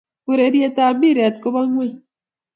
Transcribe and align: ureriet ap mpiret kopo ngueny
ureriet 0.29 0.77
ap 0.87 0.95
mpiret 0.97 1.35
kopo 1.39 1.59
ngueny 1.69 1.95